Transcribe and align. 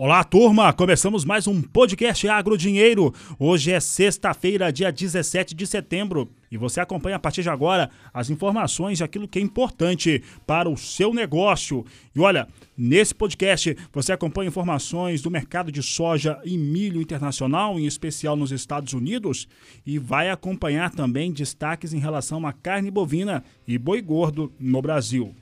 Olá, 0.00 0.22
turma! 0.22 0.72
Começamos 0.72 1.24
mais 1.24 1.48
um 1.48 1.60
podcast 1.60 2.28
Agrodinheiro. 2.28 3.12
Hoje 3.36 3.72
é 3.72 3.80
sexta-feira, 3.80 4.72
dia 4.72 4.92
17 4.92 5.56
de 5.56 5.66
setembro, 5.66 6.30
e 6.52 6.56
você 6.56 6.78
acompanha 6.78 7.16
a 7.16 7.18
partir 7.18 7.42
de 7.42 7.50
agora 7.50 7.90
as 8.14 8.30
informações 8.30 8.98
de 8.98 9.02
aquilo 9.02 9.26
que 9.26 9.40
é 9.40 9.42
importante 9.42 10.22
para 10.46 10.70
o 10.70 10.76
seu 10.76 11.12
negócio. 11.12 11.84
E 12.14 12.20
olha, 12.20 12.46
nesse 12.76 13.12
podcast 13.12 13.76
você 13.92 14.12
acompanha 14.12 14.46
informações 14.46 15.20
do 15.20 15.32
mercado 15.32 15.72
de 15.72 15.82
soja 15.82 16.40
e 16.44 16.56
milho 16.56 17.02
internacional, 17.02 17.76
em 17.76 17.84
especial 17.84 18.36
nos 18.36 18.52
Estados 18.52 18.92
Unidos, 18.92 19.48
e 19.84 19.98
vai 19.98 20.30
acompanhar 20.30 20.92
também 20.92 21.32
destaques 21.32 21.92
em 21.92 21.98
relação 21.98 22.46
à 22.46 22.52
carne 22.52 22.88
bovina 22.88 23.42
e 23.66 23.76
boi 23.76 24.00
gordo 24.00 24.52
no 24.60 24.80
Brasil. 24.80 25.34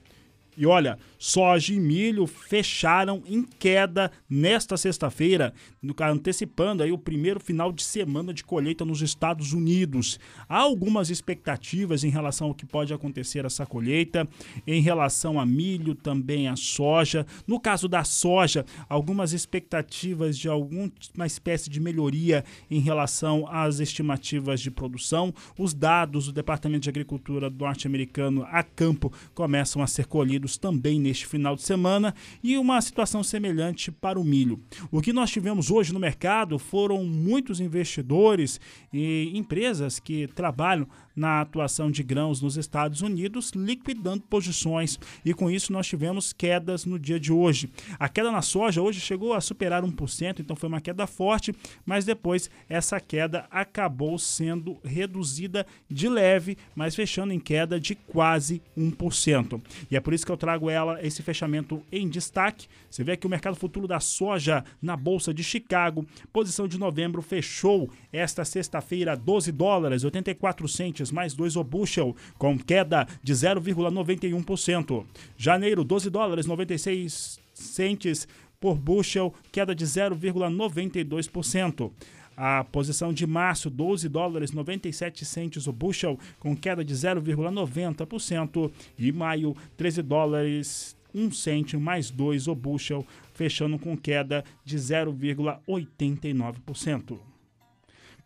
E 0.57 0.65
olha, 0.65 0.99
soja 1.19 1.75
e 1.75 1.79
milho 1.79 2.27
fecharam 2.27 3.23
em 3.27 3.43
queda 3.43 4.11
nesta 4.29 4.77
sexta-feira, 4.77 5.53
antecipando 6.01 6.83
aí 6.83 6.91
o 6.91 6.99
primeiro 6.99 7.39
final 7.39 7.71
de 7.71 7.83
semana 7.83 8.33
de 8.33 8.43
colheita 8.43 8.83
nos 8.85 9.03
Estados 9.03 9.53
Unidos. 9.53 10.19
Há 10.49 10.59
algumas 10.59 11.11
expectativas 11.11 12.05
em 12.05 12.09
relação 12.09 12.49
ao 12.49 12.55
que 12.55 12.65
pode 12.65 12.95
acontecer 12.95 13.45
essa 13.45 13.67
colheita, 13.67 14.27
em 14.67 14.81
relação 14.81 15.39
a 15.39 15.45
milho, 15.45 15.95
também 15.95 16.49
a 16.49 16.57
soja. 16.57 17.27
No 17.47 17.61
caso 17.61 17.87
da 17.87 18.03
soja, 18.03 18.65
algumas 18.89 19.35
expectativas 19.35 20.39
de 20.39 20.49
alguma 20.49 20.91
espécie 21.27 21.69
de 21.69 21.81
melhoria 21.81 22.45
em 22.71 22.81
relação 22.81 23.47
às 23.49 23.79
estimativas 23.79 24.61
de 24.61 24.71
produção. 24.71 25.35
Os 25.59 25.75
dados 25.75 26.27
do 26.27 26.33
Departamento 26.33 26.85
de 26.85 26.91
Agricultura 26.91 27.51
norte-americano 27.51 28.47
a 28.51 28.63
campo 28.63 29.13
começam 29.35 29.83
a 29.83 29.87
ser 29.87 30.07
colhidos 30.07 30.46
também 30.55 31.01
neste 31.01 31.27
final 31.27 31.57
de 31.57 31.63
semana 31.63 32.15
e 32.45 32.59
uma 32.59 32.79
situação 32.83 33.25
semelhante 33.25 33.91
para 33.91 34.21
o 34.21 34.25
milho. 34.25 34.61
O 34.91 35.01
que 35.01 35.15
nós 35.15 35.31
tivemos 35.31 35.71
hoje 35.71 35.95
no 35.95 35.99
mercado 35.99 36.59
foram 36.59 37.03
muitos 37.05 37.59
investidores 37.59 38.61
e 38.93 39.33
empresas 39.35 39.99
que 39.99 40.27
trabalham 40.27 40.87
na 41.17 41.41
atuação 41.41 41.91
de 41.91 42.03
grãos 42.03 42.43
nos 42.43 42.59
Estados 42.59 43.01
Unidos, 43.01 43.51
liquidando 43.53 44.23
posições. 44.29 45.01
E 45.25 45.33
com 45.33 45.51
isso 45.51 45.73
nós 45.73 45.87
tivemos 45.87 46.33
quedas 46.33 46.85
no 46.85 46.99
dia 46.99 47.19
de 47.19 47.33
hoje. 47.33 47.71
A 47.99 48.09
queda 48.09 48.31
na 48.31 48.43
soja 48.43 48.83
hoje 48.83 49.01
chegou 49.01 49.33
a 49.33 49.41
superar 49.41 49.83
1%, 49.83 50.41
então 50.41 50.55
foi 50.55 50.69
uma 50.69 50.81
queda 50.81 51.07
forte, 51.07 51.55
mas 51.85 52.05
depois 52.05 52.51
essa 52.69 53.01
queda 53.01 53.47
acabou 53.51 54.19
sendo 54.19 54.77
reduzida 54.85 55.67
de 55.91 56.09
leve, 56.09 56.59
mas 56.75 56.95
fechando 56.95 57.33
em 57.33 57.41
queda 57.41 57.81
de 57.81 57.95
quase 57.95 58.61
1%. 58.77 59.61
E 59.91 59.97
é 59.97 60.01
por 60.01 60.13
isso 60.13 60.27
que 60.27 60.33
eu 60.33 60.37
trago 60.37 60.69
ela 60.69 61.05
esse 61.05 61.23
fechamento 61.23 61.83
em 61.91 62.09
destaque. 62.09 62.69
Você 62.91 63.03
vê 63.03 63.17
que 63.17 63.27
o 63.27 63.31
mercado 63.31 63.57
futuro 63.57 63.89
da 63.89 64.01
soja 64.01 64.65
na 64.83 64.97
bolsa 64.97 65.33
de 65.33 65.43
Chicago, 65.43 66.07
posição 66.33 66.69
de 66.69 66.79
novembro 66.79 67.23
fechou 67.23 67.91
esta 68.13 68.45
sexta-feira 68.45 69.17
12 69.17 69.53
dólares 69.53 70.05
84 70.05 70.69
centes 70.69 71.06
mais 71.11 71.35
2 71.35 71.57
o 71.57 71.65
bushel, 71.65 72.15
com 72.39 72.59
queda 72.59 73.07
de 73.23 73.33
0,91%. 73.33 75.05
Janeiro, 75.37 75.85
12 75.85 76.11
dólares 76.11 76.47
96 76.47 77.41
centes 77.53 78.29
por 78.61 78.77
bushel, 78.77 79.35
queda 79.53 79.75
de 79.75 79.85
0,92%. 79.85 81.91
A 82.37 82.63
posição 82.65 83.15
de 83.15 83.27
março, 83.27 83.71
12 83.71 84.09
dólares 84.11 84.53
97 84.53 85.25
centes 85.25 85.67
o 85.67 85.73
bushel, 85.73 86.19
com 86.39 86.55
queda 86.55 86.85
de 86.85 86.95
0,90%. 86.95 88.71
E 88.99 89.11
maio, 89.11 89.57
13 89.77 90.03
dólares 90.03 90.95
1 91.15 91.31
cento 91.31 91.81
mais 91.81 92.11
2 92.11 92.47
o 92.47 92.55
bushel, 92.55 93.07
fechando 93.33 93.79
com 93.79 93.97
queda 93.97 94.45
de 94.65 94.77
0,89%. 94.77 97.36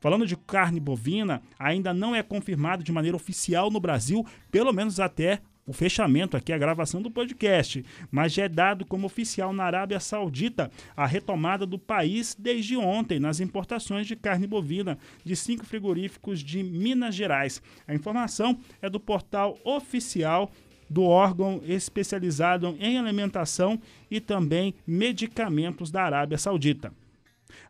Falando 0.01 0.27
de 0.27 0.37
carne 0.37 0.81
bovina, 0.81 1.43
ainda 1.59 1.93
não 1.93 2.15
é 2.15 2.23
confirmado 2.23 2.83
de 2.83 2.91
maneira 2.91 3.17
oficial 3.17 3.71
no 3.71 3.79
Brasil, 3.79 4.27
pelo 4.51 4.73
menos 4.73 4.99
até 4.99 5.41
o 5.67 5.73
fechamento 5.73 6.37
aqui, 6.37 6.53
a 6.53 6.59
gravação 6.59 7.01
do 7.01 7.11
podcast, 7.11 7.85
mas 8.11 8.33
já 8.33 8.45
é 8.45 8.49
dado 8.49 8.85
como 8.85 9.07
oficial 9.07 9.53
na 9.53 9.63
Arábia 9.63 10.01
Saudita 10.01 10.69
a 10.97 11.07
retomada 11.07 11.65
do 11.65 11.79
país 11.79 12.35
desde 12.37 12.77
ontem 12.77 13.21
nas 13.21 13.39
importações 13.39 14.07
de 14.07 14.17
carne 14.17 14.49
bovina 14.49 14.99
de 15.25 15.37
cinco 15.37 15.65
frigoríficos 15.65 16.41
de 16.41 16.63
Minas 16.63 17.15
Gerais. 17.15 17.63
A 17.87 17.95
informação 17.95 18.59
é 18.83 18.91
do 18.91 18.99
portal 18.99 19.57
oficial 19.63 20.51
do 20.89 21.05
órgão 21.05 21.63
especializado 21.65 22.77
em 22.81 22.99
alimentação 22.99 23.81
e 24.11 24.19
também 24.19 24.75
medicamentos 24.85 25.89
da 25.93 26.03
Arábia 26.03 26.37
Saudita. 26.37 26.93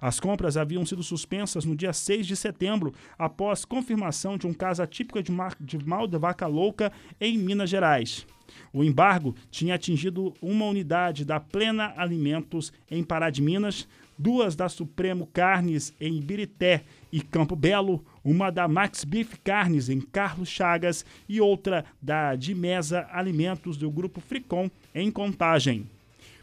As 0.00 0.18
compras 0.18 0.56
haviam 0.56 0.84
sido 0.86 1.02
suspensas 1.02 1.64
no 1.64 1.76
dia 1.76 1.92
6 1.92 2.26
de 2.26 2.36
setembro, 2.36 2.94
após 3.18 3.64
confirmação 3.64 4.38
de 4.38 4.46
um 4.46 4.54
caso 4.54 4.82
atípico 4.82 5.22
de, 5.22 5.32
de 5.60 5.84
mal 5.84 6.06
de 6.06 6.18
vaca 6.18 6.46
louca 6.46 6.90
em 7.20 7.36
Minas 7.36 7.68
Gerais. 7.68 8.26
O 8.72 8.82
embargo 8.82 9.34
tinha 9.50 9.74
atingido 9.74 10.34
uma 10.40 10.64
unidade 10.64 11.24
da 11.24 11.38
Plena 11.38 11.92
Alimentos 11.96 12.72
em 12.90 13.04
Pará 13.04 13.30
de 13.30 13.42
Minas, 13.42 13.86
duas 14.18 14.54
da 14.54 14.68
Supremo 14.68 15.26
Carnes 15.26 15.94
em 16.00 16.18
Ibirité 16.18 16.82
e 17.10 17.20
Campo 17.20 17.56
Belo, 17.56 18.04
uma 18.24 18.50
da 18.50 18.68
Max 18.68 19.04
Beef 19.04 19.36
Carnes 19.42 19.88
em 19.88 20.00
Carlos 20.00 20.48
Chagas 20.48 21.04
e 21.28 21.40
outra 21.40 21.84
da 22.02 22.34
Dimesa 22.36 23.08
Alimentos 23.10 23.76
do 23.76 23.90
Grupo 23.90 24.20
Fricom 24.20 24.70
em 24.94 25.10
Contagem. 25.10 25.88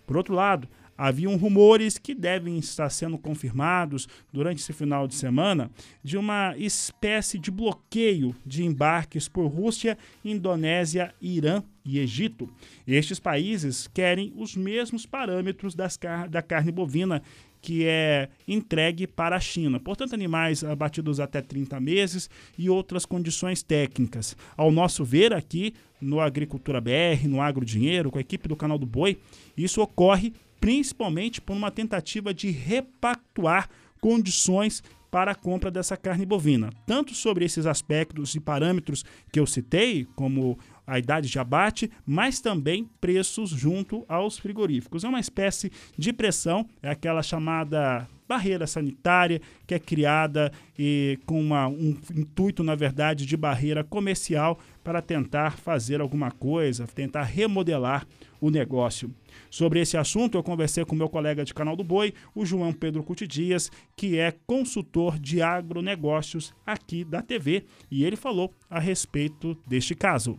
Por 0.05 0.17
outro 0.17 0.33
lado, 0.33 0.67
haviam 0.97 1.35
rumores 1.37 1.97
que 1.97 2.15
devem 2.15 2.57
estar 2.57 2.89
sendo 2.89 3.17
confirmados 3.17 4.07
durante 4.33 4.59
esse 4.59 4.73
final 4.73 5.07
de 5.07 5.15
semana 5.15 5.69
de 6.03 6.17
uma 6.17 6.55
espécie 6.57 7.37
de 7.37 7.51
bloqueio 7.51 8.35
de 8.45 8.63
embarques 8.63 9.27
por 9.27 9.47
Rússia, 9.47 9.97
Indonésia, 10.23 11.13
Irã 11.21 11.61
e 11.85 11.99
Egito. 11.99 12.49
Estes 12.85 13.19
países 13.19 13.87
querem 13.87 14.33
os 14.35 14.55
mesmos 14.55 15.05
parâmetros 15.05 15.75
car 15.99 16.29
da 16.29 16.41
carne 16.41 16.71
bovina 16.71 17.21
que 17.61 17.85
é 17.85 18.29
entregue 18.47 19.07
para 19.07 19.35
a 19.35 19.39
China. 19.39 19.79
Portanto, 19.79 20.13
animais 20.13 20.63
abatidos 20.63 21.19
até 21.19 21.41
30 21.41 21.79
meses 21.79 22.29
e 22.57 22.69
outras 22.69 23.05
condições 23.05 23.63
técnicas. 23.63 24.37
Ao 24.55 24.71
nosso 24.71 25.03
ver 25.03 25.33
aqui 25.33 25.73
no 25.99 26.19
Agricultura 26.19 26.79
BR, 26.79 27.27
no 27.27 27.41
Agro 27.41 27.65
Dinheiro, 27.65 28.11
com 28.11 28.17
a 28.17 28.21
equipe 28.21 28.47
do 28.47 28.55
canal 28.55 28.77
do 28.77 28.85
Boi, 28.85 29.17
isso 29.57 29.81
ocorre 29.81 30.33
principalmente 30.59 31.41
por 31.41 31.55
uma 31.55 31.71
tentativa 31.71 32.33
de 32.33 32.49
repactuar 32.49 33.69
condições 33.99 34.83
para 35.09 35.31
a 35.31 35.35
compra 35.35 35.71
dessa 35.71 35.95
carne 35.95 36.25
bovina. 36.25 36.69
Tanto 36.85 37.13
sobre 37.13 37.45
esses 37.45 37.65
aspectos 37.65 38.35
e 38.35 38.39
parâmetros 38.39 39.03
que 39.31 39.39
eu 39.39 39.47
citei, 39.47 40.05
como 40.15 40.59
a 40.85 40.99
idade 40.99 41.29
de 41.29 41.39
abate, 41.39 41.91
mas 42.05 42.39
também 42.39 42.89
preços 43.01 43.49
junto 43.49 44.05
aos 44.07 44.37
frigoríficos. 44.37 45.03
É 45.03 45.09
uma 45.09 45.19
espécie 45.19 45.71
de 45.97 46.13
pressão, 46.13 46.67
é 46.81 46.89
aquela 46.89 47.21
chamada 47.21 48.07
barreira 48.27 48.67
sanitária 48.67 49.41
que 49.65 49.73
é 49.73 49.79
criada 49.79 50.51
e 50.77 51.17
com 51.25 51.39
uma, 51.39 51.67
um 51.67 51.97
intuito, 52.15 52.63
na 52.63 52.75
verdade, 52.75 53.25
de 53.25 53.37
barreira 53.37 53.83
comercial 53.83 54.59
para 54.83 55.01
tentar 55.01 55.57
fazer 55.57 56.01
alguma 56.01 56.31
coisa, 56.31 56.85
tentar 56.87 57.23
remodelar 57.23 58.05
o 58.41 58.49
negócio. 58.49 59.13
Sobre 59.49 59.79
esse 59.81 59.97
assunto, 59.97 60.37
eu 60.37 60.43
conversei 60.43 60.83
com 60.85 60.95
meu 60.95 61.09
colega 61.09 61.43
de 61.43 61.53
canal 61.53 61.75
do 61.75 61.83
Boi, 61.83 62.13
o 62.35 62.45
João 62.45 62.73
Pedro 62.73 63.03
Cuti 63.03 63.27
Dias, 63.27 63.71
que 63.95 64.17
é 64.17 64.33
consultor 64.45 65.17
de 65.19 65.41
agronegócios 65.41 66.53
aqui 66.65 67.03
da 67.03 67.21
TV, 67.21 67.65
e 67.89 68.03
ele 68.03 68.15
falou 68.15 68.53
a 68.69 68.79
respeito 68.79 69.57
deste 69.65 69.95
caso. 69.95 70.37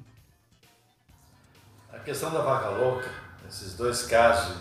A 1.92 1.98
questão 1.98 2.32
da 2.32 2.40
vaca 2.40 2.70
louca, 2.70 3.10
esses 3.48 3.74
dois 3.74 4.02
casos, 4.02 4.56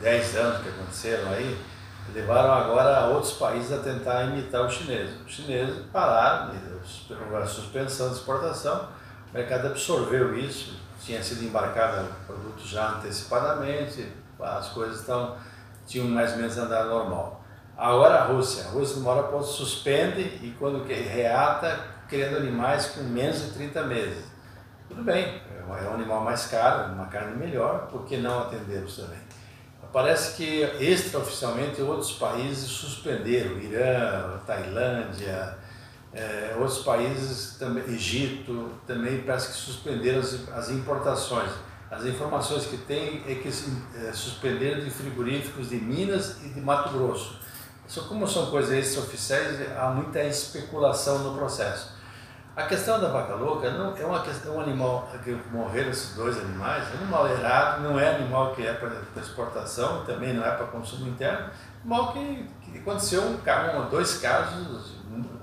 10 0.00 0.36
anos 0.36 0.62
que 0.62 0.68
aconteceram 0.68 1.30
aí, 1.30 1.56
levaram 2.12 2.52
agora 2.52 3.06
outros 3.08 3.32
países 3.34 3.72
a 3.72 3.78
tentar 3.78 4.24
imitar 4.24 4.66
os 4.66 4.74
chineses. 4.74 5.20
Os 5.26 5.32
chineses 5.32 5.86
pararam, 5.92 6.52
a 7.36 7.46
suspensão 7.46 8.08
de 8.10 8.16
exportação, 8.16 8.88
o 9.34 9.36
mercado 9.36 9.66
absorveu 9.66 10.38
isso, 10.38 10.78
tinha 11.00 11.20
sido 11.20 11.42
embarcado 11.42 12.06
produtos 12.24 12.68
já 12.68 12.92
antecipadamente, 12.92 14.06
as 14.40 14.68
coisas 14.68 15.00
estão, 15.00 15.36
tinham 15.88 16.06
mais 16.06 16.34
ou 16.34 16.36
menos 16.38 16.56
andado 16.56 16.88
normal. 16.88 17.44
Agora 17.76 18.20
a 18.20 18.24
Rússia, 18.26 18.66
a 18.66 18.68
Rússia 18.68 18.98
numa 18.98 19.10
hora 19.10 19.42
suspende 19.42 20.20
e 20.40 20.54
quando 20.56 20.84
reata, 20.84 21.80
criando 22.08 22.36
animais 22.36 22.86
com 22.86 23.02
menos 23.02 23.42
de 23.42 23.50
30 23.50 23.82
meses. 23.82 24.24
Tudo 24.88 25.02
bem, 25.02 25.42
é 25.50 25.88
um 25.88 25.94
animal 25.94 26.20
mais 26.20 26.46
caro, 26.46 26.92
uma 26.92 27.06
carne 27.06 27.36
melhor, 27.36 27.88
por 27.88 28.04
que 28.04 28.18
não 28.18 28.42
atendê-los 28.42 28.96
também? 28.96 29.18
parece 29.92 30.36
que 30.36 30.62
extraoficialmente 30.84 31.80
outros 31.80 32.14
países 32.14 32.68
suspenderam, 32.68 33.56
Irã, 33.58 34.40
Tailândia, 34.44 35.56
é, 36.14 36.54
outros 36.58 36.78
países, 36.78 37.56
também, 37.58 37.82
Egito, 37.88 38.70
também 38.86 39.22
parece 39.22 39.48
que 39.48 39.54
suspenderam 39.54 40.20
as, 40.20 40.48
as 40.50 40.70
importações. 40.70 41.50
As 41.90 42.04
informações 42.06 42.66
que 42.66 42.76
tem 42.76 43.22
é 43.26 43.34
que 43.34 43.48
é, 43.48 44.12
suspenderam 44.12 44.80
de 44.84 44.90
frigoríficos 44.90 45.68
de 45.68 45.76
Minas 45.76 46.42
e 46.44 46.48
de 46.48 46.60
Mato 46.60 46.90
Grosso. 46.90 47.38
Só 47.86 48.02
como 48.02 48.26
são 48.26 48.46
coisas 48.46 48.72
extraoficiais, 48.72 49.58
há 49.76 49.90
muita 49.90 50.22
especulação 50.22 51.18
no 51.18 51.36
processo. 51.36 51.92
A 52.56 52.62
questão 52.62 53.00
da 53.00 53.08
vaca 53.08 53.34
louca 53.34 53.68
não 53.72 53.96
é 53.96 54.04
uma 54.04 54.22
questão, 54.22 54.56
um 54.56 54.60
animal 54.60 55.08
que 55.24 55.36
morreram 55.50 55.90
esses 55.90 56.14
dois 56.14 56.38
animais, 56.38 56.84
é 56.88 56.96
animal 56.98 57.26
errado, 57.26 57.82
não 57.82 57.98
é 57.98 58.14
animal 58.14 58.54
que 58.54 58.64
é 58.64 58.72
para 58.74 58.92
exportação, 59.20 60.04
também 60.04 60.32
não 60.34 60.46
é 60.46 60.52
para 60.52 60.66
consumo 60.66 61.08
interno, 61.08 61.50
animal 61.80 62.12
que, 62.12 62.48
que 62.62 62.78
aconteceu 62.78 63.22
um, 63.22 63.34
um, 63.34 63.90
dois 63.90 64.18
casos 64.18 64.94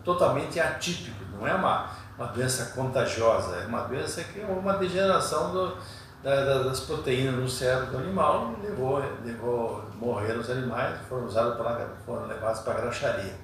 totalmente 0.05 0.57
atípicos, 0.57 1.27
não 1.37 1.45
é 1.45 1.53
uma, 1.53 1.89
uma 2.17 2.27
doença 2.27 2.73
contagiosa, 2.73 3.57
é 3.57 3.65
uma 3.65 3.81
doença 3.81 4.23
que 4.23 4.39
é 4.39 4.45
uma 4.45 4.77
degeneração 4.77 5.51
do, 5.51 5.77
da, 6.23 6.63
das 6.63 6.79
proteínas 6.79 7.35
no 7.35 7.49
cérebro 7.49 7.91
do 7.91 7.97
animal 7.97 8.55
levou, 8.63 9.03
levou 9.25 9.83
morreram 9.99 10.39
os 10.39 10.49
animais, 10.49 10.97
foram 11.09 11.25
usados 11.25 11.57
para, 11.57 11.87
foram 12.05 12.25
levados 12.27 12.61
para 12.61 12.71
a 12.71 12.81
graxaria. 12.81 13.35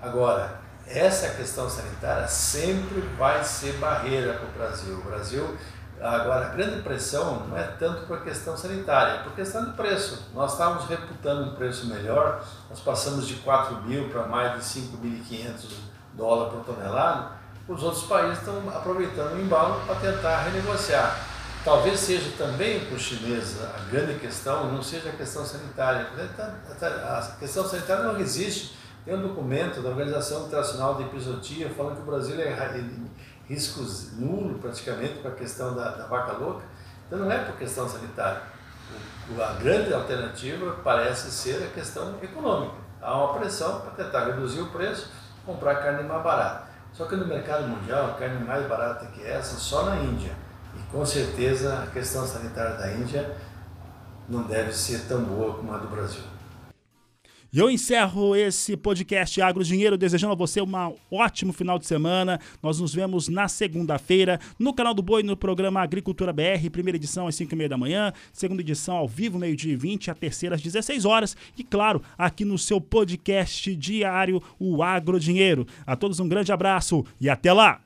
Agora, 0.00 0.65
essa 0.88 1.30
questão 1.30 1.68
sanitária 1.68 2.28
sempre 2.28 3.00
vai 3.18 3.42
ser 3.42 3.74
barreira 3.74 4.34
para 4.34 4.46
o 4.46 4.52
Brasil. 4.52 4.98
O 4.98 5.02
Brasil, 5.02 5.56
agora, 6.00 6.46
a 6.46 6.48
grande 6.50 6.82
pressão 6.82 7.46
não 7.48 7.58
é 7.58 7.64
tanto 7.78 8.06
por 8.06 8.22
questão 8.22 8.56
sanitária, 8.56 9.14
é 9.14 9.22
por 9.22 9.32
questão 9.32 9.64
de 9.64 9.72
preço. 9.72 10.30
Nós 10.32 10.52
estávamos 10.52 10.88
reputando 10.88 11.50
um 11.50 11.54
preço 11.54 11.86
melhor, 11.86 12.44
nós 12.70 12.80
passamos 12.80 13.26
de 13.26 13.34
4 13.36 13.82
mil 13.82 14.08
para 14.10 14.26
mais 14.26 14.52
de 14.54 14.80
5.500 14.80 15.72
dólares 16.14 16.54
por 16.54 16.74
tonelada, 16.74 17.30
os 17.68 17.82
outros 17.82 18.04
países 18.04 18.38
estão 18.38 18.62
aproveitando 18.68 19.34
o 19.34 19.40
embalo 19.40 19.80
para 19.86 19.96
tentar 19.96 20.42
renegociar. 20.42 21.18
Talvez 21.64 21.98
seja 21.98 22.30
também 22.38 22.84
para 22.84 22.94
os 22.94 23.02
chineses 23.02 23.60
a 23.60 23.90
grande 23.90 24.20
questão, 24.20 24.72
não 24.72 24.80
seja 24.80 25.08
a 25.08 25.12
questão 25.12 25.44
sanitária. 25.44 26.06
A 26.80 27.36
questão 27.40 27.66
sanitária 27.68 28.04
não 28.04 28.20
existe 28.20 28.76
tem 29.06 29.14
um 29.14 29.22
documento 29.22 29.80
da 29.80 29.90
Organização 29.90 30.46
Internacional 30.46 30.96
de 30.96 31.04
Episotia 31.04 31.70
falando 31.70 31.94
que 31.94 32.02
o 32.02 32.06
Brasil 32.06 32.40
é 32.40 32.52
riscos 33.48 34.18
nulo 34.18 34.58
praticamente 34.58 35.20
para 35.20 35.30
a 35.30 35.34
questão 35.34 35.76
da, 35.76 35.90
da, 35.90 36.06
vaca 36.08 36.32
louca. 36.32 36.64
Então 37.06 37.20
não 37.20 37.30
é 37.30 37.38
por 37.44 37.56
questão 37.56 37.88
sanitária. 37.88 38.42
O, 39.30 39.40
a 39.40 39.52
grande 39.52 39.94
alternativa 39.94 40.80
parece 40.82 41.30
ser 41.30 41.62
a 41.62 41.68
questão 41.68 42.16
econômica. 42.20 42.74
Há 43.00 43.16
uma 43.16 43.38
pressão 43.38 43.80
para 43.82 43.92
tentar 43.92 44.24
reduzir 44.24 44.60
o 44.60 44.70
preço, 44.70 45.08
comprar 45.44 45.76
carne 45.76 46.02
mais 46.02 46.24
barata. 46.24 46.66
Só 46.92 47.04
que 47.04 47.14
no 47.14 47.26
mercado 47.26 47.68
mundial, 47.68 48.10
a 48.10 48.14
carne 48.14 48.44
mais 48.44 48.66
barata 48.66 49.06
que 49.06 49.24
essa 49.24 49.56
só 49.56 49.84
na 49.84 49.98
Índia. 50.00 50.32
E 50.74 50.82
com 50.90 51.06
certeza 51.06 51.80
a 51.80 51.86
questão 51.86 52.26
sanitária 52.26 52.76
da 52.76 52.92
Índia 52.92 53.36
não 54.28 54.42
deve 54.42 54.72
ser 54.72 55.06
tão 55.06 55.22
boa 55.22 55.54
como 55.54 55.72
a 55.72 55.78
do 55.78 55.86
Brasil. 55.86 56.35
E 57.52 57.58
eu 57.58 57.70
encerro 57.70 58.34
esse 58.34 58.76
podcast 58.76 59.40
Agro 59.40 59.62
Dinheiro 59.62 59.96
desejando 59.96 60.32
a 60.32 60.36
você 60.36 60.60
um 60.60 60.68
ótimo 61.10 61.52
final 61.52 61.78
de 61.78 61.86
semana. 61.86 62.40
Nós 62.62 62.80
nos 62.80 62.92
vemos 62.92 63.28
na 63.28 63.46
segunda-feira 63.46 64.40
no 64.58 64.74
canal 64.74 64.92
do 64.92 65.02
Boi 65.02 65.22
no 65.22 65.36
programa 65.36 65.80
Agricultura 65.80 66.32
BR, 66.32 66.68
primeira 66.72 66.96
edição 66.96 67.28
às 67.28 67.36
5 67.36 67.54
e 67.54 67.56
meia 67.56 67.68
da 67.68 67.78
manhã, 67.78 68.12
segunda 68.32 68.62
edição 68.62 68.96
ao 68.96 69.06
vivo, 69.06 69.38
meio-dia 69.38 69.72
e 69.72 69.76
20, 69.76 70.10
a 70.10 70.14
terceira 70.14 70.56
às 70.56 70.62
16 70.62 71.04
horas 71.04 71.36
e, 71.56 71.62
claro, 71.62 72.02
aqui 72.18 72.44
no 72.44 72.58
seu 72.58 72.80
podcast 72.80 73.74
diário, 73.76 74.42
o 74.58 74.82
Agro 74.82 75.20
Dinheiro. 75.20 75.66
A 75.86 75.94
todos 75.94 76.18
um 76.18 76.28
grande 76.28 76.50
abraço 76.52 77.04
e 77.20 77.30
até 77.30 77.52
lá! 77.52 77.85